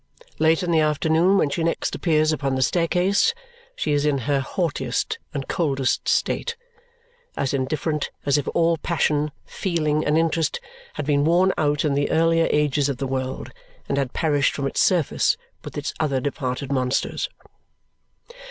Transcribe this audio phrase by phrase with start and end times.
[0.39, 3.35] Late in the afternoon, when she next appears upon the staircase,
[3.75, 6.57] she is in her haughtiest and coldest state.
[7.37, 10.59] As indifferent as if all passion, feeling, and interest
[10.95, 13.51] had been worn out in the earlier ages of the world
[13.87, 17.29] and had perished from its surface with its other departed monsters.